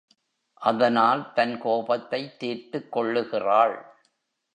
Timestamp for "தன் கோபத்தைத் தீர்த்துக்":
1.33-2.91